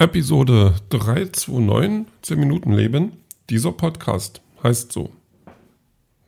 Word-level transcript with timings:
Episode 0.00 0.76
329, 0.88 2.06
10 2.22 2.40
Minuten 2.40 2.72
Leben. 2.72 3.12
Dieser 3.50 3.70
Podcast 3.70 4.40
heißt 4.62 4.92
so. 4.92 5.10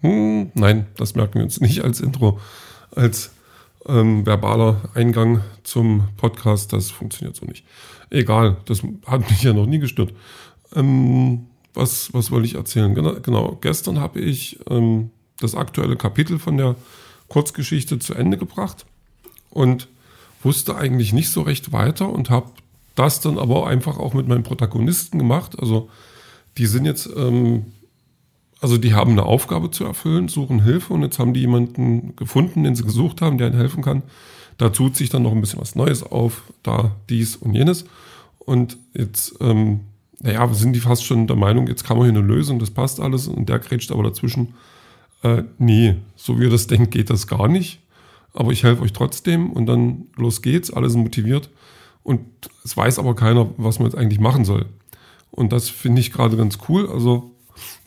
Hm, 0.03 0.53
nein, 0.53 0.89
das 0.99 1.15
merken 1.15 1.37
wir 1.37 1.45
uns 1.45 1.59
nicht 1.59 1.83
als 1.83 2.01
Intro, 2.01 2.39
als 2.95 3.33
ähm, 3.87 4.27
verbaler 4.27 4.91
Eingang 4.93 5.41
zum 5.63 6.09
Podcast. 6.19 6.75
Das 6.75 6.91
funktioniert 6.91 7.35
so 7.35 7.47
nicht. 7.47 7.65
Egal, 8.11 8.59
das 8.67 8.83
hat 9.07 9.31
mich 9.31 9.43
ja 9.43 9.55
noch 9.55 9.65
nie 9.65 9.79
gestört. 9.79 10.13
Ähm, 10.75 11.47
was, 11.73 12.13
was 12.13 12.31
wollte 12.31 12.49
ich 12.49 12.57
erzählen? 12.57 12.95
Genau, 12.95 13.15
genau 13.23 13.57
gestern 13.59 13.99
habe 13.99 14.21
ich 14.21 14.61
ähm, 14.69 15.09
das 15.41 15.55
aktuelle 15.55 15.97
Kapitel 15.97 16.39
von 16.39 16.59
der 16.59 16.77
Kurzgeschichte 17.29 17.99
zu 17.99 18.13
Ende 18.13 18.37
gebracht 18.37 18.85
und 19.49 19.89
wusste 20.43 20.77
eigentlich 20.77 21.15
nicht 21.15 21.31
so 21.31 21.41
recht 21.41 21.73
weiter 21.73 22.11
und 22.11 22.29
habe 22.29 22.51
das 22.95 23.21
dann 23.21 23.39
aber 23.39 23.67
einfach 23.67 23.99
auch 23.99 24.15
mit 24.15 24.29
meinen 24.29 24.43
Protagonisten 24.43 25.19
gemacht. 25.19 25.59
Also 25.59 25.89
die 26.59 26.67
sind 26.67 26.85
jetzt, 26.85 27.09
ähm, 27.17 27.67
also 28.61 28.77
die 28.77 28.95
haben 28.95 29.13
eine 29.13 29.25
Aufgabe 29.25 29.71
zu 29.71 29.85
erfüllen, 29.85 30.29
suchen 30.29 30.63
Hilfe 30.63 30.93
und 30.93 31.03
jetzt 31.03 31.19
haben 31.19 31.35
die 31.35 31.41
jemanden 31.41 32.15
gefunden, 32.17 32.65
den 32.65 32.77
sie 32.77 32.85
gesucht 32.85 33.21
haben, 33.21 33.39
der 33.39 33.49
ihnen 33.49 33.57
helfen 33.57 33.83
kann. 33.83 34.03
Da 34.59 34.69
tut 34.69 34.97
sich 34.97 35.09
dann 35.09 35.23
noch 35.23 35.33
ein 35.33 35.41
bisschen 35.41 35.61
was 35.61 35.75
Neues 35.75 36.03
auf, 36.03 36.45
da 36.63 36.95
dies 37.09 37.37
und 37.37 37.55
jenes. 37.55 37.85
Und 38.39 38.77
jetzt, 38.95 39.35
ähm, 39.41 39.81
naja, 40.21 40.53
sind 40.53 40.75
die 40.75 40.81
fast 40.81 41.05
schon 41.05 41.27
der 41.27 41.37
Meinung, 41.37 41.67
jetzt 41.67 41.85
kann 41.85 41.97
man 41.97 42.07
hier 42.11 42.17
eine 42.17 42.27
Lösung, 42.27 42.59
das 42.59 42.71
passt 42.71 43.01
alles 43.01 43.27
und 43.27 43.49
der 43.49 43.59
grätscht 43.59 43.91
aber 43.91 44.03
dazwischen. 44.03 44.55
Äh, 45.23 45.45
nee, 45.59 45.97
so 46.17 46.39
wie 46.39 46.45
ihr 46.45 46.51
das 46.51 46.67
denkt, 46.69 46.91
geht 46.91 47.11
das 47.11 47.27
gar 47.27 47.49
nicht. 47.49 47.81
Aber 48.35 48.51
ich 48.51 48.63
helfe 48.63 48.83
euch 48.83 48.93
trotzdem 48.93 49.51
und 49.51 49.67
dann 49.67 50.07
los 50.17 50.43
geht's, 50.43 50.73
alle 50.73 50.89
sind 50.89 51.03
motiviert. 51.03 51.51
Und 52.03 52.21
es 52.65 52.77
weiß 52.77 52.99
aber 52.99 53.15
keiner, 53.15 53.51
was 53.57 53.79
man 53.79 53.89
jetzt 53.89 53.99
eigentlich 53.99 54.21
machen 54.21 54.45
soll. 54.45 54.67
Und 55.31 55.53
das 55.53 55.69
finde 55.69 56.01
ich 56.01 56.13
gerade 56.13 56.37
ganz 56.37 56.59
cool, 56.69 56.89
also 56.89 57.31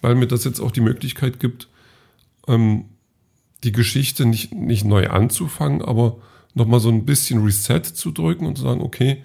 weil 0.01 0.15
mir 0.15 0.27
das 0.27 0.43
jetzt 0.43 0.59
auch 0.59 0.71
die 0.71 0.81
Möglichkeit 0.81 1.39
gibt, 1.39 1.67
ähm, 2.47 2.85
die 3.63 3.71
Geschichte 3.71 4.25
nicht, 4.25 4.53
nicht 4.53 4.85
neu 4.85 5.09
anzufangen, 5.09 5.81
aber 5.81 6.17
nochmal 6.53 6.79
so 6.79 6.89
ein 6.89 7.05
bisschen 7.05 7.43
Reset 7.43 7.81
zu 7.81 8.11
drücken 8.11 8.45
und 8.45 8.57
zu 8.57 8.63
sagen, 8.63 8.81
okay, 8.81 9.23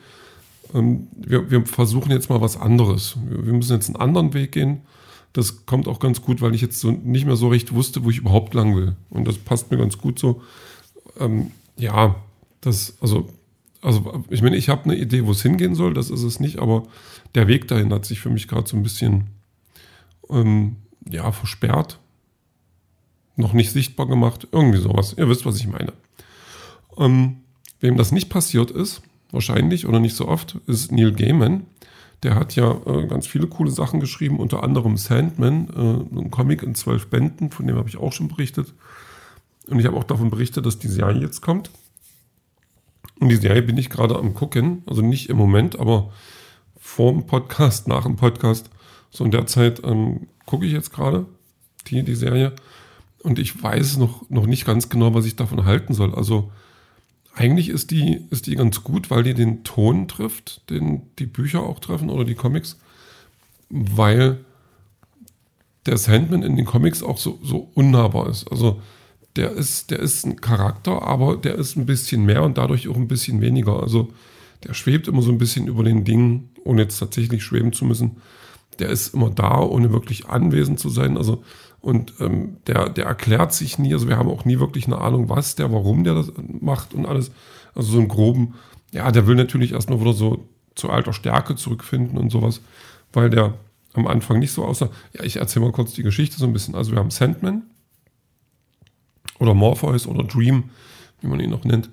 ähm, 0.74 1.08
wir, 1.14 1.50
wir 1.50 1.64
versuchen 1.66 2.10
jetzt 2.10 2.30
mal 2.30 2.40
was 2.40 2.56
anderes. 2.56 3.16
Wir, 3.28 3.46
wir 3.46 3.52
müssen 3.52 3.74
jetzt 3.74 3.88
einen 3.88 3.96
anderen 3.96 4.34
Weg 4.34 4.52
gehen. 4.52 4.82
Das 5.32 5.64
kommt 5.66 5.86
auch 5.86 6.00
ganz 6.00 6.22
gut, 6.22 6.40
weil 6.40 6.54
ich 6.54 6.60
jetzt 6.60 6.80
so 6.80 6.90
nicht 6.90 7.24
mehr 7.24 7.36
so 7.36 7.48
recht 7.48 7.72
wusste, 7.72 8.04
wo 8.04 8.10
ich 8.10 8.18
überhaupt 8.18 8.54
lang 8.54 8.74
will. 8.74 8.96
Und 9.10 9.28
das 9.28 9.38
passt 9.38 9.70
mir 9.70 9.78
ganz 9.78 9.98
gut 9.98 10.18
so. 10.18 10.42
Ähm, 11.18 11.52
ja, 11.76 12.16
das, 12.60 12.94
also 13.00 13.28
also 13.82 14.24
ich 14.28 14.42
meine, 14.42 14.56
ich 14.56 14.68
habe 14.68 14.84
eine 14.84 14.96
Idee, 14.96 15.26
wo 15.26 15.30
es 15.30 15.42
hingehen 15.42 15.74
soll, 15.74 15.94
das 15.94 16.10
ist 16.10 16.22
es 16.22 16.40
nicht, 16.40 16.58
aber 16.58 16.84
der 17.34 17.48
Weg 17.48 17.68
dahin 17.68 17.92
hat 17.92 18.04
sich 18.04 18.20
für 18.20 18.30
mich 18.30 18.48
gerade 18.48 18.68
so 18.68 18.76
ein 18.76 18.82
bisschen 18.82 19.28
ähm, 20.28 20.76
ja, 21.08 21.32
versperrt, 21.32 21.98
noch 23.36 23.52
nicht 23.52 23.70
sichtbar 23.70 24.06
gemacht, 24.06 24.48
irgendwie 24.52 24.80
sowas. 24.80 25.14
Ihr 25.16 25.28
wisst, 25.28 25.46
was 25.46 25.56
ich 25.56 25.66
meine. 25.66 25.92
Ähm, 26.98 27.36
wem 27.80 27.96
das 27.96 28.12
nicht 28.12 28.28
passiert 28.28 28.70
ist, 28.70 29.02
wahrscheinlich 29.30 29.86
oder 29.86 30.00
nicht 30.00 30.16
so 30.16 30.28
oft, 30.28 30.56
ist 30.66 30.92
Neil 30.92 31.12
Gaiman. 31.12 31.64
Der 32.22 32.34
hat 32.34 32.54
ja 32.54 32.78
äh, 32.84 33.06
ganz 33.06 33.26
viele 33.26 33.46
coole 33.46 33.70
Sachen 33.70 33.98
geschrieben, 33.98 34.40
unter 34.40 34.62
anderem 34.62 34.98
Sandman, 34.98 35.68
äh, 35.74 36.18
ein 36.20 36.30
Comic 36.30 36.62
in 36.62 36.74
zwölf 36.74 37.06
Bänden, 37.06 37.50
von 37.50 37.66
dem 37.66 37.76
habe 37.76 37.88
ich 37.88 37.96
auch 37.96 38.12
schon 38.12 38.28
berichtet. 38.28 38.74
Und 39.68 39.78
ich 39.78 39.86
habe 39.86 39.96
auch 39.96 40.04
davon 40.04 40.28
berichtet, 40.28 40.66
dass 40.66 40.78
die 40.78 40.88
Serie 40.88 41.22
jetzt 41.22 41.40
kommt. 41.40 41.70
Und 43.20 43.28
die 43.28 43.36
Serie 43.36 43.62
bin 43.62 43.76
ich 43.76 43.90
gerade 43.90 44.16
am 44.16 44.34
gucken, 44.34 44.82
also 44.86 45.02
nicht 45.02 45.28
im 45.28 45.36
Moment, 45.36 45.78
aber 45.78 46.10
vor 46.78 47.12
dem 47.12 47.26
Podcast, 47.26 47.86
nach 47.86 48.04
dem 48.04 48.16
Podcast. 48.16 48.70
So 49.10 49.24
in 49.24 49.30
der 49.30 49.46
Zeit 49.46 49.82
ähm, 49.84 50.28
gucke 50.46 50.66
ich 50.66 50.72
jetzt 50.72 50.92
gerade 50.92 51.26
die, 51.86 52.02
die 52.02 52.14
Serie 52.14 52.52
und 53.22 53.38
ich 53.38 53.62
weiß 53.62 53.98
noch, 53.98 54.28
noch 54.30 54.46
nicht 54.46 54.64
ganz 54.64 54.88
genau, 54.88 55.14
was 55.14 55.26
ich 55.26 55.36
davon 55.36 55.66
halten 55.66 55.92
soll. 55.92 56.14
Also 56.14 56.50
eigentlich 57.34 57.68
ist 57.68 57.90
die, 57.90 58.26
ist 58.30 58.46
die 58.46 58.56
ganz 58.56 58.82
gut, 58.82 59.10
weil 59.10 59.22
die 59.22 59.34
den 59.34 59.64
Ton 59.64 60.08
trifft, 60.08 60.68
den 60.70 61.02
die 61.18 61.26
Bücher 61.26 61.62
auch 61.62 61.78
treffen 61.78 62.08
oder 62.08 62.24
die 62.24 62.34
Comics, 62.34 62.78
weil 63.68 64.44
der 65.86 65.98
Sandman 65.98 66.42
in 66.42 66.56
den 66.56 66.64
Comics 66.64 67.02
auch 67.02 67.18
so, 67.18 67.38
so 67.42 67.70
unnahbar 67.74 68.28
ist. 68.28 68.50
Also 68.50 68.80
der 69.36 69.52
ist, 69.52 69.90
der 69.90 70.00
ist 70.00 70.26
ein 70.26 70.40
Charakter, 70.40 71.02
aber 71.02 71.36
der 71.36 71.54
ist 71.54 71.76
ein 71.76 71.86
bisschen 71.86 72.24
mehr 72.24 72.42
und 72.42 72.58
dadurch 72.58 72.88
auch 72.88 72.96
ein 72.96 73.08
bisschen 73.08 73.40
weniger. 73.40 73.80
Also 73.80 74.08
der 74.64 74.74
schwebt 74.74 75.08
immer 75.08 75.22
so 75.22 75.30
ein 75.30 75.38
bisschen 75.38 75.66
über 75.66 75.84
den 75.84 76.04
Dingen, 76.04 76.50
ohne 76.64 76.82
jetzt 76.82 76.98
tatsächlich 76.98 77.42
schweben 77.42 77.72
zu 77.72 77.84
müssen. 77.84 78.16
Der 78.78 78.88
ist 78.88 79.14
immer 79.14 79.30
da, 79.30 79.60
ohne 79.60 79.92
wirklich 79.92 80.26
anwesend 80.26 80.80
zu 80.80 80.88
sein. 80.88 81.16
Also 81.16 81.42
und 81.80 82.14
ähm, 82.20 82.58
der, 82.66 82.90
der 82.90 83.06
erklärt 83.06 83.54
sich 83.54 83.78
nie. 83.78 83.92
Also 83.92 84.08
wir 84.08 84.16
haben 84.16 84.28
auch 84.28 84.44
nie 84.44 84.58
wirklich 84.58 84.86
eine 84.86 84.98
Ahnung, 84.98 85.28
was 85.28 85.54
der, 85.54 85.72
warum 85.72 86.04
der 86.04 86.14
das 86.14 86.32
macht 86.60 86.92
und 86.92 87.06
alles. 87.06 87.30
Also 87.74 87.92
so 87.92 87.98
einen 87.98 88.08
groben, 88.08 88.54
ja, 88.92 89.10
der 89.10 89.26
will 89.26 89.36
natürlich 89.36 89.72
erstmal 89.72 90.00
wieder 90.00 90.12
so 90.12 90.48
zu 90.74 90.90
alter 90.90 91.12
Stärke 91.12 91.56
zurückfinden 91.56 92.18
und 92.18 92.30
sowas, 92.30 92.60
weil 93.12 93.30
der 93.30 93.54
am 93.94 94.06
Anfang 94.06 94.38
nicht 94.38 94.52
so 94.52 94.64
aussah. 94.64 94.90
Ja, 95.14 95.24
ich 95.24 95.36
erzähle 95.36 95.66
mal 95.66 95.72
kurz 95.72 95.94
die 95.94 96.02
Geschichte 96.02 96.36
so 96.36 96.46
ein 96.46 96.52
bisschen. 96.52 96.74
Also 96.74 96.92
wir 96.92 96.98
haben 96.98 97.10
Sandman, 97.10 97.62
oder 99.40 99.54
Morpheus 99.54 100.06
oder 100.06 100.22
Dream, 100.22 100.70
wie 101.20 101.26
man 101.26 101.40
ihn 101.40 101.50
noch 101.50 101.64
nennt. 101.64 101.90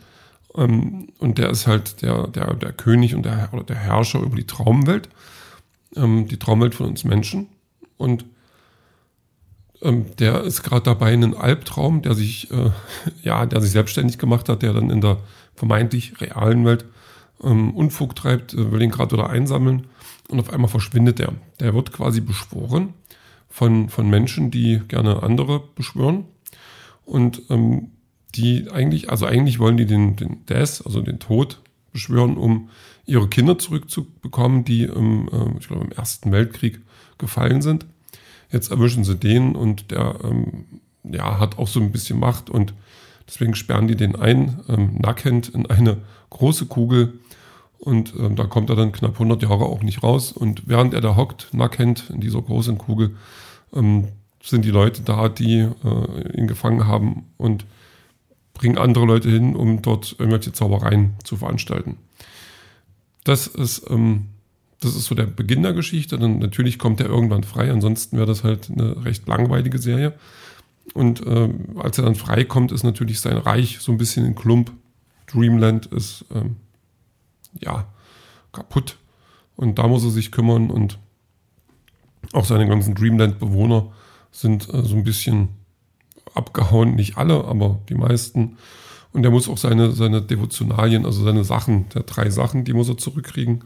Ähm, 0.56 1.08
und 1.18 1.40
der 1.40 1.50
ist 1.50 1.66
halt 1.66 2.04
der, 2.04 2.28
der, 2.28 2.54
der 2.54 2.74
König 2.74 3.16
und 3.16 3.24
der, 3.24 3.50
oder 3.54 3.64
der 3.64 3.78
Herrscher 3.78 4.20
über 4.20 4.36
die 4.36 4.46
Traumwelt, 4.46 5.10
ähm, 5.96 6.28
die 6.28 6.38
Traumwelt 6.38 6.76
von 6.76 6.88
uns 6.88 7.04
Menschen. 7.04 7.48
Und 7.98 8.26
ähm, 9.82 10.06
der 10.18 10.44
ist 10.44 10.64
gerade 10.64 10.84
dabei, 10.84 11.14
einen 11.14 11.36
Albtraum, 11.36 12.02
der 12.02 12.14
sich, 12.14 12.52
äh, 12.52 12.72
ja, 13.24 13.46
der 13.46 13.62
sich 13.62 13.72
selbstständig 13.72 14.18
gemacht 14.18 14.50
hat, 14.50 14.62
der 14.62 14.74
dann 14.74 14.90
in 14.90 15.02
der 15.02 15.18
vermeintlich 15.56 16.22
realen 16.22 16.66
Welt 16.66 16.86
ähm, 17.44 17.74
Unfug 17.76 18.16
treibt, 18.16 18.54
äh, 18.54 18.72
will 18.72 18.82
ihn 18.82 18.92
gerade 18.92 19.14
wieder 19.14 19.30
einsammeln 19.30 19.88
und 20.30 20.40
auf 20.40 20.52
einmal 20.52 20.70
verschwindet 20.70 21.20
er. 21.20 21.34
Der 21.60 21.74
wird 21.74 21.94
quasi 21.94 22.22
beschworen 22.22 22.94
von, 23.50 23.90
von 23.90 24.10
Menschen, 24.10 24.52
die 24.52 24.82
gerne 24.88 25.24
andere 25.24 25.64
beschwören. 25.76 26.26
Und 27.08 27.44
ähm, 27.50 27.92
die 28.36 28.70
eigentlich, 28.70 29.10
also 29.10 29.26
eigentlich 29.26 29.60
wollen 29.60 29.78
die 29.78 29.86
den, 29.86 30.18
den 30.18 30.46
Death, 30.46 30.84
also 30.86 31.02
den 31.02 31.20
Tod, 31.20 31.62
beschwören, 31.94 32.38
um 32.38 32.70
ihre 33.06 33.30
Kinder 33.30 33.58
zurückzubekommen, 33.58 34.66
die 34.66 34.84
im, 34.84 35.30
äh, 35.30 35.58
ich 35.60 35.68
glaube, 35.68 35.86
im 35.86 35.92
Ersten 35.94 36.32
Weltkrieg 36.32 36.82
gefallen 37.18 37.62
sind. 37.62 37.86
Jetzt 38.52 38.72
erwischen 38.72 39.06
sie 39.06 39.16
den 39.16 39.56
und 39.56 39.92
der 39.92 40.20
ähm, 40.24 40.66
ja, 41.04 41.40
hat 41.40 41.58
auch 41.58 41.68
so 41.68 41.80
ein 41.80 41.92
bisschen 41.92 42.20
Macht 42.20 42.50
und 42.50 42.74
deswegen 43.26 43.56
sperren 43.56 43.88
die 43.88 43.96
den 43.96 44.16
ein, 44.16 44.60
ähm, 44.68 44.96
nackend 45.00 45.50
in 45.50 45.66
eine 45.66 46.00
große 46.30 46.66
Kugel 46.66 47.20
und 47.80 48.14
ähm, 48.20 48.36
da 48.36 48.44
kommt 48.44 48.70
er 48.70 48.76
dann 48.76 48.92
knapp 48.92 49.14
100 49.14 49.42
Jahre 49.42 49.66
auch 49.66 49.82
nicht 49.82 50.04
raus 50.04 50.34
und 50.34 50.68
während 50.68 50.94
er 50.94 51.02
da 51.02 51.16
hockt, 51.16 51.54
nackend 51.54 52.10
in 52.10 52.20
dieser 52.20 52.42
großen 52.42 52.78
Kugel, 52.78 53.16
ähm, 53.74 54.10
sind 54.42 54.64
die 54.66 54.72
Leute 54.72 55.02
da, 55.02 55.30
die 55.30 55.60
äh, 55.60 56.38
ihn 56.38 56.48
gefangen 56.48 56.88
haben 56.88 57.26
und 57.38 57.66
bringen 58.54 58.78
andere 58.78 59.06
Leute 59.06 59.30
hin, 59.30 59.56
um 59.56 59.82
dort 59.82 60.16
irgendwelche 60.20 60.52
Zaubereien 60.52 61.14
zu 61.24 61.38
veranstalten. 61.38 61.98
Das 63.24 63.48
ist, 63.48 63.90
ähm, 63.90 64.28
das 64.80 64.96
ist 64.96 65.06
so 65.06 65.16
der 65.16 65.26
Beginn 65.26 65.64
der 65.64 65.74
Geschichte. 65.74 66.18
Dann 66.18 66.40
natürlich 66.40 66.80
kommt 66.80 67.00
er 67.00 67.08
irgendwann 67.08 67.44
frei, 67.44 67.72
ansonsten 67.72 68.18
wäre 68.18 68.28
das 68.28 68.44
halt 68.44 68.70
eine 68.72 69.06
recht 69.06 69.28
langweilige 69.28 69.80
Serie. 69.80 70.14
Und 70.94 71.26
äh, 71.26 71.50
als 71.78 71.98
er 71.98 72.06
dann 72.06 72.16
frei 72.16 72.46
kommt, 72.46 72.72
ist 72.72 72.84
natürlich 72.84 73.20
sein 73.20 73.38
Reich 73.38 73.80
so 73.80 73.92
ein 73.92 73.98
bisschen 73.98 74.26
in 74.26 74.36
Klump. 74.36 74.72
Dreamland 75.28 75.88
ist 75.88 76.26
ähm, 76.34 76.56
ja 77.60 77.86
kaputt. 78.54 78.98
Und 79.56 79.78
da 79.78 79.88
muss 79.88 80.04
er 80.04 80.12
sich 80.12 80.32
kümmern 80.32 80.70
und 80.70 80.98
auch 82.34 82.46
seine 82.46 82.68
ganzen 82.68 82.96
Dreamland-Bewohner 82.96 83.92
sind 84.38 84.72
äh, 84.74 84.84
so 84.84 84.96
ein 84.96 85.04
bisschen 85.04 85.50
abgehauen, 86.34 86.96
nicht 86.96 87.18
alle, 87.18 87.46
aber 87.46 87.80
die 87.90 87.96
meisten. 87.96 88.58
Und 89.12 89.24
er 89.24 89.32
muss 89.32 89.50
auch 89.50 89.58
seine, 89.58 89.92
seine 89.92 90.22
Devotionalien, 90.22 91.06
also 91.06 91.24
seine 91.24 91.44
Sachen, 91.44 91.90
der 91.90 92.04
drei 92.04 92.30
Sachen, 92.30 92.64
die 92.64 92.74
muss 92.74 92.90
er 92.90 92.98
zurückkriegen. 92.98 93.64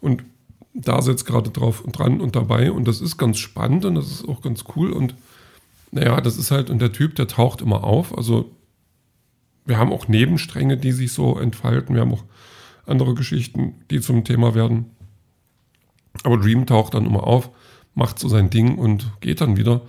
Und 0.00 0.24
da 0.72 1.02
sitzt 1.02 1.26
gerade 1.26 1.50
drauf 1.50 1.80
und 1.80 1.98
dran 1.98 2.20
und 2.20 2.36
dabei. 2.36 2.70
Und 2.70 2.86
das 2.86 3.00
ist 3.00 3.16
ganz 3.16 3.38
spannend 3.38 3.84
und 3.84 3.96
das 3.96 4.10
ist 4.10 4.28
auch 4.28 4.40
ganz 4.40 4.64
cool. 4.76 4.92
Und 4.92 5.14
naja, 5.90 6.20
das 6.20 6.36
ist 6.36 6.50
halt, 6.50 6.70
und 6.70 6.80
der 6.80 6.92
Typ, 6.92 7.16
der 7.16 7.26
taucht 7.26 7.60
immer 7.60 7.82
auf. 7.84 8.16
Also 8.16 8.52
wir 9.64 9.78
haben 9.78 9.92
auch 9.92 10.08
Nebenstränge, 10.08 10.76
die 10.76 10.92
sich 10.92 11.12
so 11.12 11.38
entfalten. 11.38 11.94
Wir 11.94 12.02
haben 12.02 12.12
auch 12.12 12.24
andere 12.86 13.14
Geschichten, 13.14 13.74
die 13.90 14.00
zum 14.00 14.24
Thema 14.24 14.54
werden. 14.54 14.90
Aber 16.22 16.36
Dream 16.36 16.66
taucht 16.66 16.94
dann 16.94 17.06
immer 17.06 17.24
auf, 17.24 17.50
macht 17.94 18.18
so 18.18 18.28
sein 18.28 18.50
Ding 18.50 18.78
und 18.78 19.10
geht 19.20 19.40
dann 19.40 19.56
wieder. 19.56 19.82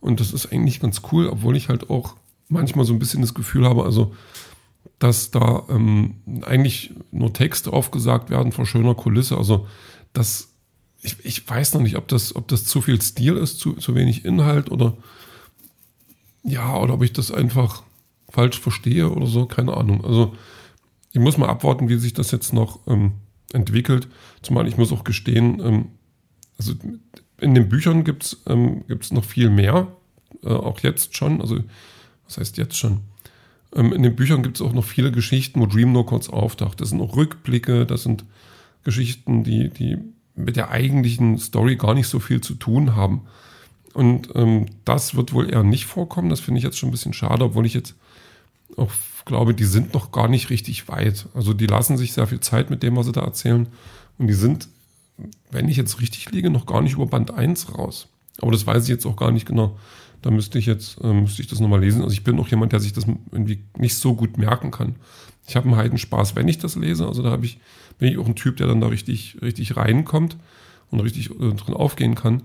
Und 0.00 0.20
das 0.20 0.32
ist 0.32 0.52
eigentlich 0.52 0.80
ganz 0.80 1.02
cool, 1.12 1.28
obwohl 1.28 1.56
ich 1.56 1.68
halt 1.68 1.90
auch 1.90 2.16
manchmal 2.48 2.84
so 2.84 2.92
ein 2.92 2.98
bisschen 2.98 3.22
das 3.22 3.34
Gefühl 3.34 3.64
habe, 3.64 3.84
also, 3.84 4.14
dass 4.98 5.30
da 5.30 5.64
ähm, 5.68 6.16
eigentlich 6.42 6.92
nur 7.10 7.32
Texte 7.32 7.72
aufgesagt 7.72 8.30
werden 8.30 8.52
vor 8.52 8.66
schöner 8.66 8.94
Kulisse. 8.94 9.36
Also 9.36 9.66
das, 10.12 10.48
ich, 11.02 11.24
ich 11.24 11.48
weiß 11.48 11.74
noch 11.74 11.82
nicht, 11.82 11.96
ob 11.96 12.08
das, 12.08 12.34
ob 12.34 12.48
das 12.48 12.64
zu 12.64 12.80
viel 12.80 13.00
Stil 13.00 13.36
ist, 13.36 13.58
zu, 13.58 13.74
zu 13.74 13.94
wenig 13.94 14.24
Inhalt 14.24 14.70
oder 14.70 14.96
ja, 16.42 16.76
oder 16.76 16.94
ob 16.94 17.02
ich 17.02 17.12
das 17.12 17.30
einfach 17.30 17.82
falsch 18.30 18.58
verstehe 18.58 19.10
oder 19.10 19.26
so, 19.26 19.46
keine 19.46 19.76
Ahnung. 19.76 20.04
Also 20.04 20.34
ich 21.12 21.20
muss 21.20 21.36
mal 21.36 21.48
abwarten, 21.48 21.88
wie 21.88 21.98
sich 21.98 22.14
das 22.14 22.30
jetzt 22.30 22.52
noch 22.52 22.80
ähm, 22.86 23.12
entwickelt. 23.52 24.08
Zumal 24.42 24.68
ich 24.68 24.76
muss 24.76 24.92
auch 24.92 25.04
gestehen, 25.04 25.60
ähm, 25.60 25.86
also 26.60 26.74
in 27.40 27.54
den 27.54 27.70
Büchern 27.70 28.04
gibt 28.04 28.22
es 28.24 28.42
ähm, 28.46 28.84
noch 29.12 29.24
viel 29.24 29.48
mehr, 29.48 29.88
äh, 30.44 30.48
auch 30.48 30.80
jetzt 30.80 31.16
schon. 31.16 31.40
Also 31.40 31.60
was 32.26 32.36
heißt 32.36 32.58
jetzt 32.58 32.76
schon? 32.76 33.00
Ähm, 33.74 33.94
in 33.94 34.02
den 34.02 34.14
Büchern 34.14 34.42
gibt 34.42 34.56
es 34.56 34.62
auch 34.62 34.74
noch 34.74 34.84
viele 34.84 35.10
Geschichten, 35.10 35.58
wo 35.58 35.64
Dream 35.64 35.92
nur 35.92 36.04
kurz 36.04 36.28
auftaucht. 36.28 36.82
Das 36.82 36.90
sind 36.90 37.00
auch 37.00 37.16
Rückblicke, 37.16 37.86
das 37.86 38.02
sind 38.02 38.26
Geschichten, 38.84 39.42
die, 39.42 39.70
die 39.70 39.96
mit 40.34 40.56
der 40.56 40.70
eigentlichen 40.70 41.38
Story 41.38 41.76
gar 41.76 41.94
nicht 41.94 42.08
so 42.08 42.20
viel 42.20 42.42
zu 42.42 42.54
tun 42.54 42.94
haben. 42.94 43.22
Und 43.94 44.28
ähm, 44.34 44.66
das 44.84 45.14
wird 45.14 45.32
wohl 45.32 45.50
eher 45.50 45.62
nicht 45.62 45.86
vorkommen. 45.86 46.28
Das 46.28 46.40
finde 46.40 46.58
ich 46.58 46.64
jetzt 46.64 46.78
schon 46.78 46.90
ein 46.90 46.92
bisschen 46.92 47.14
schade, 47.14 47.42
obwohl 47.42 47.64
ich 47.64 47.72
jetzt 47.72 47.94
auch 48.76 48.92
glaube, 49.24 49.54
die 49.54 49.64
sind 49.64 49.94
noch 49.94 50.12
gar 50.12 50.28
nicht 50.28 50.50
richtig 50.50 50.88
weit. 50.88 51.26
Also 51.32 51.54
die 51.54 51.66
lassen 51.66 51.96
sich 51.96 52.12
sehr 52.12 52.26
viel 52.26 52.40
Zeit 52.40 52.68
mit 52.68 52.82
dem, 52.82 52.96
was 52.96 53.06
sie 53.06 53.12
da 53.12 53.22
erzählen. 53.22 53.66
Und 54.18 54.26
die 54.26 54.34
sind, 54.34 54.68
wenn 55.50 55.68
ich 55.68 55.76
jetzt 55.76 56.00
richtig 56.00 56.30
liege, 56.30 56.50
noch 56.50 56.66
gar 56.66 56.82
nicht 56.82 56.94
über 56.94 57.06
Band 57.06 57.32
1 57.32 57.76
raus. 57.76 58.08
Aber 58.40 58.52
das 58.52 58.66
weiß 58.66 58.84
ich 58.84 58.88
jetzt 58.88 59.06
auch 59.06 59.16
gar 59.16 59.30
nicht 59.30 59.46
genau. 59.46 59.78
Da 60.22 60.30
müsste 60.30 60.58
ich 60.58 60.66
jetzt, 60.66 61.00
äh, 61.02 61.12
müsste 61.12 61.42
ich 61.42 61.48
das 61.48 61.60
nochmal 61.60 61.80
lesen. 61.80 62.02
Also 62.02 62.12
ich 62.12 62.24
bin 62.24 62.38
auch 62.38 62.48
jemand, 62.48 62.72
der 62.72 62.80
sich 62.80 62.92
das 62.92 63.06
irgendwie 63.32 63.64
nicht 63.78 63.96
so 63.96 64.14
gut 64.14 64.38
merken 64.38 64.70
kann. 64.70 64.96
Ich 65.46 65.56
habe 65.56 65.66
einen 65.66 65.76
Heidenspaß, 65.76 66.36
wenn 66.36 66.48
ich 66.48 66.58
das 66.58 66.76
lese. 66.76 67.06
Also 67.06 67.22
da 67.22 67.38
ich, 67.40 67.58
bin 67.98 68.08
ich 68.08 68.18
auch 68.18 68.26
ein 68.26 68.36
Typ, 68.36 68.56
der 68.58 68.66
dann 68.66 68.80
da 68.80 68.88
richtig, 68.88 69.38
richtig 69.42 69.76
reinkommt 69.76 70.36
und 70.90 71.00
richtig 71.00 71.30
äh, 71.30 71.52
drin 71.54 71.74
aufgehen 71.74 72.14
kann. 72.14 72.42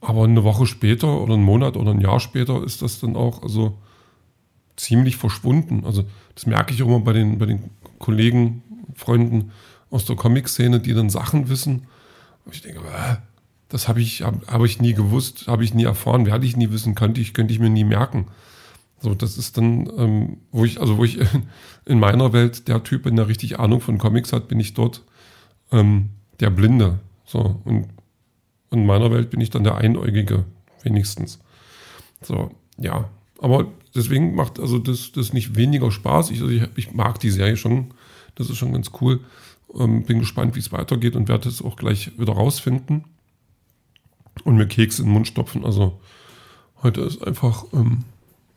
Aber 0.00 0.24
eine 0.24 0.42
Woche 0.42 0.66
später 0.66 1.20
oder 1.20 1.34
einen 1.34 1.44
Monat 1.44 1.76
oder 1.76 1.92
ein 1.92 2.00
Jahr 2.00 2.18
später 2.18 2.64
ist 2.64 2.82
das 2.82 2.98
dann 3.00 3.14
auch 3.14 3.42
also 3.42 3.78
ziemlich 4.76 5.16
verschwunden. 5.16 5.84
Also 5.84 6.04
das 6.34 6.46
merke 6.46 6.74
ich 6.74 6.82
auch 6.82 6.88
immer 6.88 7.00
bei 7.00 7.12
den, 7.12 7.38
bei 7.38 7.46
den 7.46 7.70
Kollegen, 8.00 8.62
Freunden 8.94 9.52
aus 9.92 10.06
der 10.06 10.16
Comic-Szene, 10.16 10.80
die 10.80 10.94
dann 10.94 11.10
Sachen 11.10 11.48
wissen. 11.48 11.86
Und 12.44 12.54
ich 12.54 12.62
denke, 12.62 12.80
äh, 12.80 13.16
das 13.68 13.86
habe 13.86 14.00
ich, 14.00 14.22
hab, 14.22 14.46
hab 14.50 14.64
ich 14.64 14.80
nie 14.80 14.94
gewusst, 14.94 15.46
habe 15.46 15.62
ich 15.62 15.74
nie 15.74 15.84
erfahren, 15.84 16.26
werde 16.26 16.46
ich 16.46 16.56
nie 16.56 16.70
wissen, 16.70 16.94
könnte 16.96 17.20
ich, 17.20 17.34
könnte 17.34 17.52
ich 17.52 17.60
mir 17.60 17.70
nie 17.70 17.84
merken. 17.84 18.26
So, 19.00 19.14
das 19.14 19.36
ist 19.36 19.56
dann, 19.56 19.90
ähm, 19.96 20.36
wo 20.50 20.64
ich, 20.64 20.80
also 20.80 20.96
wo 20.96 21.04
ich 21.04 21.18
in 21.84 22.00
meiner 22.00 22.32
Welt 22.32 22.68
der 22.68 22.82
Typ 22.82 23.04
der 23.04 23.28
richtig 23.28 23.60
Ahnung 23.60 23.80
von 23.80 23.98
Comics 23.98 24.32
hat, 24.32 24.48
bin 24.48 24.58
ich 24.58 24.74
dort 24.74 25.02
ähm, 25.70 26.10
der 26.40 26.50
Blinde. 26.50 27.00
So, 27.24 27.60
und 27.64 27.88
in 28.70 28.86
meiner 28.86 29.10
Welt 29.10 29.30
bin 29.30 29.40
ich 29.40 29.50
dann 29.50 29.64
der 29.64 29.76
Einäugige, 29.76 30.44
wenigstens. 30.82 31.38
So, 32.22 32.50
ja. 32.78 33.08
Aber 33.40 33.66
deswegen 33.94 34.34
macht 34.34 34.58
also 34.58 34.78
das, 34.78 35.12
das 35.12 35.32
nicht 35.32 35.56
weniger 35.56 35.90
Spaß. 35.90 36.30
Ich, 36.30 36.40
also 36.40 36.52
ich, 36.52 36.62
ich 36.76 36.92
mag 36.92 37.20
die 37.20 37.30
Serie 37.30 37.56
schon. 37.56 37.92
Das 38.34 38.48
ist 38.48 38.56
schon 38.56 38.72
ganz 38.72 38.90
cool. 39.00 39.20
Ähm, 39.78 40.04
bin 40.04 40.18
gespannt, 40.18 40.54
wie 40.54 40.60
es 40.60 40.72
weitergeht 40.72 41.16
und 41.16 41.28
werde 41.28 41.48
es 41.48 41.62
auch 41.62 41.76
gleich 41.76 42.18
wieder 42.18 42.34
rausfinden 42.34 43.04
und 44.44 44.56
mir 44.56 44.66
Keks 44.66 44.98
in 44.98 45.06
den 45.06 45.14
Mund 45.14 45.26
stopfen. 45.26 45.64
Also 45.64 46.00
heute 46.82 47.00
ist 47.02 47.26
einfach, 47.26 47.64
ähm, 47.72 48.04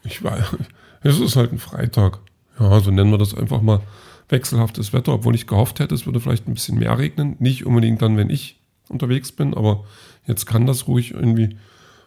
ich 0.04 0.24
weiß, 0.24 0.58
es 1.02 1.20
ist 1.20 1.36
halt 1.36 1.52
ein 1.52 1.60
Freitag. 1.60 2.20
Ja, 2.60 2.80
so 2.80 2.92
nennen 2.92 3.12
wir 3.12 3.18
das 3.18 3.34
einfach 3.34 3.62
mal 3.62 3.82
wechselhaftes 4.30 4.94
Wetter, 4.94 5.14
obwohl 5.14 5.36
ich 5.36 5.48
gehofft 5.48 5.80
hätte, 5.80 5.94
es 5.94 6.06
würde 6.06 6.20
vielleicht 6.20 6.48
ein 6.48 6.54
bisschen 6.54 6.80
mehr 6.80 6.98
regnen. 6.98 7.36
Nicht 7.40 7.66
unbedingt 7.66 8.02
dann, 8.02 8.18
wenn 8.18 8.30
ich 8.30 8.60
unterwegs 8.90 9.32
bin, 9.32 9.54
aber 9.54 9.84
jetzt 10.26 10.46
kann 10.46 10.66
das 10.66 10.88
ruhig 10.88 11.12
irgendwie, 11.12 11.58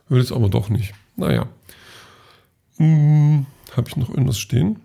will 0.08 0.20
es 0.20 0.32
aber 0.32 0.48
doch 0.48 0.68
nicht. 0.68 0.94
Naja. 1.16 1.46
Hm, 2.76 3.46
Habe 3.76 3.88
ich 3.88 3.96
noch 3.96 4.08
irgendwas 4.08 4.38
stehen? 4.38 4.80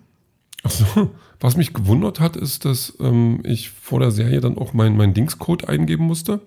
Achso, 0.64 1.10
was 1.40 1.56
mich 1.56 1.74
gewundert 1.74 2.20
hat, 2.20 2.36
ist, 2.36 2.64
dass 2.64 2.96
ähm, 2.98 3.40
ich 3.44 3.70
vor 3.70 4.00
der 4.00 4.10
Serie 4.10 4.40
dann 4.40 4.58
auch 4.58 4.72
meinen 4.72 4.96
mein 4.96 5.14
Dingscode 5.14 5.68
eingeben 5.68 6.06
musste. 6.06 6.40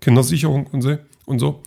Kindersicherung 0.00 0.66
und 0.68 0.82
so. 0.82 0.96
Und, 1.26 1.38
so. 1.40 1.62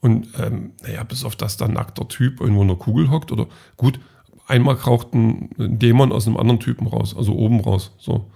und 0.00 0.28
ähm, 0.38 0.72
naja, 0.82 1.02
bis 1.02 1.24
auf 1.24 1.36
das 1.36 1.56
da 1.56 1.68
nackter 1.68 2.08
Typ 2.08 2.40
irgendwo 2.40 2.62
in 2.62 2.68
der 2.68 2.76
Kugel 2.76 3.10
hockt 3.10 3.32
oder 3.32 3.48
gut, 3.76 4.00
einmal 4.46 4.76
kraucht 4.76 5.12
ein 5.12 5.50
Dämon 5.58 6.12
aus 6.12 6.26
einem 6.26 6.36
anderen 6.36 6.60
Typen 6.60 6.86
raus, 6.86 7.14
also 7.16 7.34
oben 7.34 7.60
raus. 7.60 7.92
So. 7.98 8.30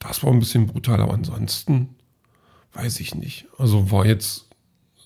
Das 0.00 0.22
war 0.22 0.32
ein 0.32 0.40
bisschen 0.40 0.66
brutal, 0.66 1.00
aber 1.00 1.14
ansonsten 1.14 1.96
weiß 2.72 3.00
ich 3.00 3.14
nicht. 3.14 3.46
Also 3.56 3.90
war 3.90 4.04
jetzt 4.04 4.48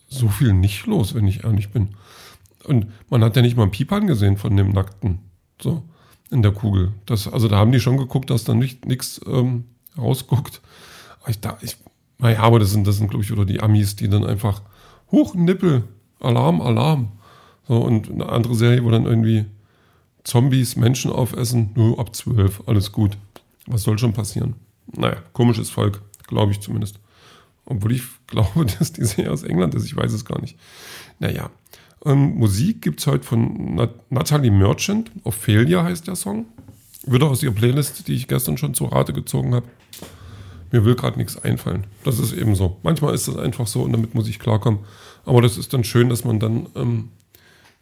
so 0.09 0.29
viel 0.29 0.55
nicht 0.55 0.87
los, 0.87 1.15
wenn 1.15 1.27
ich 1.27 1.45
ehrlich 1.45 1.71
bin. 1.71 1.91
Und 2.65 2.87
man 3.11 3.23
hat 3.23 3.37
ja 3.37 3.43
nicht 3.43 3.56
mal 3.56 3.65
einen 3.65 3.73
Piepan 3.73 4.06
gesehen 4.06 4.37
von 4.37 4.56
dem 4.56 4.71
Nackten. 4.71 5.31
So, 5.62 5.82
in 6.31 6.43
der 6.43 6.53
Kugel. 6.53 6.93
Das, 7.06 7.29
also 7.29 7.49
da 7.49 7.56
haben 7.56 7.73
die 7.73 7.81
schon 7.81 7.99
geguckt, 7.99 8.31
dass 8.31 8.44
da 8.44 8.55
nichts 8.55 9.20
ähm, 9.26 9.64
rausguckt. 9.97 10.61
Aber 11.20 11.31
ich, 11.31 11.41
da, 11.41 11.59
ich, 11.61 11.76
naja, 12.19 12.41
aber 12.41 12.59
das 12.59 12.70
sind, 12.70 12.87
das 12.87 12.97
sind, 12.97 13.09
glaube 13.09 13.25
ich, 13.25 13.31
wieder 13.31 13.44
die 13.44 13.61
Amis, 13.61 13.97
die 13.97 14.09
dann 14.09 14.25
einfach, 14.25 14.62
hoch, 15.11 15.35
Nippel, 15.35 15.85
Alarm, 16.20 16.61
Alarm. 16.61 17.12
So, 17.69 17.76
und 17.76 18.11
eine 18.11 18.29
andere 18.29 18.55
Serie, 18.55 18.85
wo 18.85 18.91
dann 18.91 19.05
irgendwie 19.05 19.47
Zombies 20.25 20.76
Menschen 20.76 21.12
aufessen, 21.12 21.70
nur 21.75 21.99
ab 21.99 22.14
zwölf, 22.14 22.62
alles 22.67 22.93
gut. 22.93 23.17
Was 23.67 23.82
soll 23.82 23.99
schon 23.99 24.12
passieren? 24.12 24.55
Naja, 24.87 25.17
komisches 25.32 25.70
Volk, 25.70 26.03
glaube 26.26 26.53
ich 26.53 26.61
zumindest. 26.61 27.00
Obwohl 27.64 27.93
ich 27.93 28.03
glaube, 28.26 28.67
dass 28.67 28.93
die 28.93 29.05
Serie 29.05 29.31
aus 29.31 29.43
England 29.43 29.75
ist, 29.75 29.85
ich 29.85 29.97
weiß 29.97 30.12
es 30.12 30.25
gar 30.25 30.41
nicht. 30.41 30.59
Naja, 31.19 31.50
ähm, 32.04 32.38
Musik 32.38 32.82
gibt 32.82 33.00
es 33.00 33.06
heute 33.06 33.25
von 33.25 33.76
Nat 33.76 33.90
Natalie 34.10 34.50
Merchant, 34.50 35.10
Ophelia 35.25 35.84
heißt 35.84 36.06
der 36.06 36.16
Song. 36.16 36.46
Wieder 37.04 37.28
aus 37.28 37.43
ihrer 37.43 37.52
Playlist, 37.52 38.06
die 38.06 38.14
ich 38.14 38.28
gestern 38.28 38.56
schon 38.56 38.75
zur 38.75 38.93
Rate 38.93 39.12
gezogen 39.12 39.54
habe. 39.54 39.66
Mir 40.70 40.84
will 40.84 40.94
gerade 40.94 41.19
nichts 41.19 41.37
einfallen. 41.37 41.84
Das 42.04 42.19
ist 42.19 42.32
eben 42.32 42.54
so. 42.54 42.78
Manchmal 42.82 43.14
ist 43.14 43.28
das 43.28 43.37
einfach 43.37 43.66
so 43.66 43.82
und 43.82 43.93
damit 43.93 44.14
muss 44.14 44.28
ich 44.28 44.38
klarkommen. 44.38 44.81
Aber 45.25 45.43
das 45.43 45.58
ist 45.58 45.72
dann 45.75 45.84
schön, 45.84 46.08
dass 46.08 46.25
man 46.25 46.40
dann 46.40 46.66
ähm, 46.75 47.08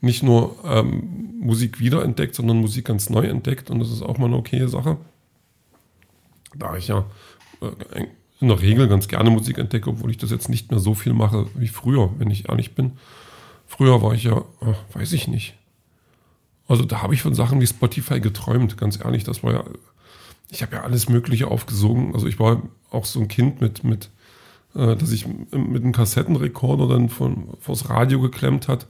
nicht 0.00 0.22
nur 0.22 0.56
ähm, 0.64 1.38
Musik 1.40 1.78
wiederentdeckt, 1.81 2.34
sondern 2.34 2.58
Musik 2.58 2.86
ganz 2.86 3.10
neu 3.10 3.27
entdeckt. 3.27 3.70
Und 3.70 3.79
das 3.79 3.91
ist 3.91 4.03
auch 4.03 4.19
mal 4.19 4.27
eine 4.27 4.36
okaye 4.36 4.69
Sache. 4.69 4.96
Da 6.56 6.77
ich 6.77 6.89
ja 6.89 7.05
äh, 7.60 8.06
in 8.41 8.48
der 8.48 8.60
Regel 8.60 8.89
ganz 8.89 9.06
gerne 9.06 9.31
Musik 9.31 9.58
entdecke, 9.58 9.91
obwohl 9.91 10.10
ich 10.10 10.19
das 10.19 10.31
jetzt 10.31 10.48
nicht 10.48 10.70
mehr 10.70 10.81
so 10.81 10.94
viel 10.94 11.12
mache 11.12 11.46
wie 11.55 11.69
früher, 11.69 12.10
wenn 12.19 12.31
ich 12.31 12.48
ehrlich 12.48 12.74
bin. 12.74 12.93
Früher 13.70 14.03
war 14.03 14.15
ich 14.15 14.24
ja, 14.24 14.44
ach, 14.60 14.96
weiß 14.96 15.12
ich 15.12 15.29
nicht. 15.29 15.55
Also 16.67 16.84
da 16.84 17.03
habe 17.03 17.15
ich 17.15 17.22
von 17.22 17.36
Sachen 17.36 17.60
wie 17.60 17.67
Spotify 17.69 18.20
geträumt, 18.20 18.77
ganz 18.77 18.98
ehrlich. 18.98 19.22
Das 19.22 19.44
war 19.44 19.53
ja, 19.53 19.65
ich 20.50 20.62
habe 20.62 20.74
ja 20.74 20.82
alles 20.82 21.08
Mögliche 21.08 21.46
aufgesogen. 21.46 22.12
Also 22.12 22.27
ich 22.27 22.41
war 22.41 22.62
auch 22.91 23.05
so 23.05 23.20
ein 23.20 23.29
Kind 23.29 23.60
mit, 23.60 23.84
mit 23.84 24.10
äh, 24.74 24.96
dass 24.96 25.12
ich 25.12 25.24
mit 25.29 25.55
einem 25.55 25.93
Kassettenrekorder 25.93 26.89
dann 26.89 27.08
von, 27.08 27.46
vors 27.60 27.89
Radio 27.89 28.20
geklemmt 28.20 28.67
hat 28.67 28.89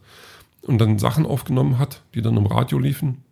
und 0.63 0.79
dann 0.79 0.99
Sachen 0.99 1.27
aufgenommen 1.27 1.79
hat, 1.79 2.03
die 2.15 2.23
dann 2.23 2.39
im 2.39 2.47
Radio 2.47 2.79
liefen. 2.79 3.23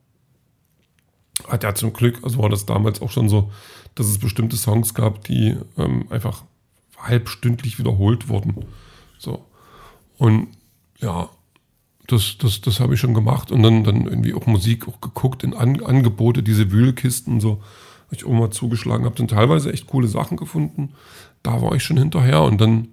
Hat 1.49 1.65
ja 1.65 1.75
zum 1.75 1.95
Glück, 1.95 2.23
also 2.25 2.39
war 2.43 2.51
das 2.51 2.67
damals 2.67 3.01
auch 3.01 3.11
schon 3.11 3.31
so, 3.31 3.51
dass 3.95 4.07
es 4.07 4.19
bestimmte 4.19 4.59
Songs 4.59 4.93
gab, 4.93 5.25
die 5.25 5.57
ähm, 5.79 6.07
einfach 6.11 6.45
halbstündlich 6.99 7.79
wiederholt 7.79 8.29
wurden. 8.29 8.67
So. 9.19 9.47
Und 10.19 10.49
ja, 10.99 11.31
das, 12.09 12.39
das, 12.39 12.63
das 12.63 12.81
habe 12.81 12.95
ich 12.95 13.01
schon 13.01 13.15
gemacht 13.15 13.53
und 13.53 13.63
dann, 13.63 13.85
dann 13.85 14.07
irgendwie 14.07 14.33
auch 14.33 14.47
Musik 14.47 14.89
auch 14.89 15.01
geguckt 15.01 15.45
in 15.45 15.55
An 15.55 15.83
Angebote, 15.85 16.43
diese 16.43 16.73
Wühlkisten 16.73 17.35
und 17.35 17.41
so, 17.41 17.63
ich 18.11 18.25
auch 18.25 18.33
mal 18.33 18.51
zugeschlagen, 18.51 19.05
habe 19.05 19.15
dann 19.15 19.29
teilweise 19.29 19.73
echt 19.73 19.87
coole 19.87 20.09
Sachen 20.09 20.39
gefunden. 20.39 20.95
Da 21.43 21.61
war 21.61 21.75
ich 21.75 21.85
schon 21.85 21.99
hinterher 21.99 22.43
und 22.43 22.61
dann, 22.61 22.89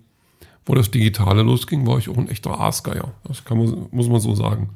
wo 0.66 0.76
das 0.76 0.92
Digitale 0.92 1.44
losging, 1.44 1.88
war 1.88 1.98
ich 1.98 2.10
auch 2.10 2.18
ein 2.18 2.28
echter 2.28 2.60
Aasgeier. 2.60 3.14
Das 3.24 3.46
kann 3.46 3.58
man, 3.58 3.88
muss 3.92 4.10
man 4.10 4.20
so 4.20 4.36
sagen. 4.36 4.72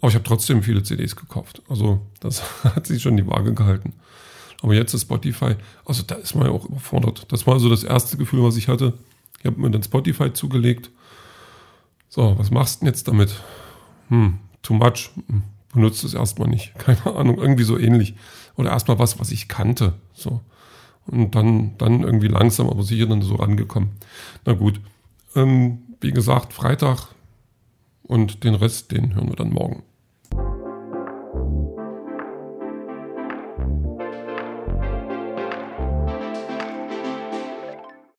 Aber 0.00 0.08
ich 0.08 0.14
habe 0.14 0.24
trotzdem 0.24 0.62
viele 0.62 0.82
CDs 0.82 1.14
gekauft. 1.14 1.60
Also 1.68 2.00
das 2.20 2.64
hat 2.64 2.86
sich 2.86 3.02
schon 3.02 3.18
die 3.18 3.26
Waage 3.26 3.52
gehalten. 3.52 3.92
Aber 4.62 4.72
jetzt 4.72 4.94
ist 4.94 5.02
Spotify, 5.02 5.56
also 5.84 6.02
da 6.02 6.14
ist 6.14 6.34
man 6.34 6.46
ja 6.46 6.52
auch 6.52 6.64
überfordert. 6.64 7.26
Das 7.28 7.46
war 7.46 7.60
so 7.60 7.68
das 7.68 7.84
erste 7.84 8.16
Gefühl, 8.16 8.42
was 8.42 8.56
ich 8.56 8.68
hatte. 8.68 8.94
Ich 9.40 9.44
habe 9.44 9.60
mir 9.60 9.70
dann 9.70 9.82
Spotify 9.82 10.32
zugelegt. 10.32 10.90
So, 12.08 12.38
was 12.38 12.50
machst 12.50 12.80
du 12.80 12.86
denn 12.86 12.94
jetzt 12.94 13.06
damit? 13.06 13.38
Hm, 14.08 14.38
too 14.62 14.74
much, 14.74 15.10
hm, 15.28 15.42
benutzt 15.72 16.04
es 16.04 16.14
erstmal 16.14 16.48
nicht. 16.48 16.74
Keine 16.78 17.16
Ahnung, 17.16 17.38
irgendwie 17.38 17.64
so 17.64 17.78
ähnlich. 17.78 18.14
Oder 18.56 18.70
erstmal 18.70 18.98
was, 18.98 19.18
was 19.20 19.30
ich 19.30 19.48
kannte. 19.48 19.94
So. 20.12 20.40
Und 21.06 21.34
dann, 21.34 21.76
dann 21.78 22.02
irgendwie 22.02 22.28
langsam, 22.28 22.68
aber 22.68 22.82
sicher 22.82 23.06
dann 23.06 23.22
so 23.22 23.36
rangekommen. 23.36 23.90
Na 24.44 24.54
gut. 24.54 24.80
Ähm, 25.34 25.78
wie 26.00 26.10
gesagt, 26.10 26.52
Freitag 26.52 27.14
und 28.02 28.44
den 28.44 28.54
Rest, 28.54 28.92
den 28.92 29.14
hören 29.14 29.28
wir 29.28 29.36
dann 29.36 29.50
morgen. 29.50 29.82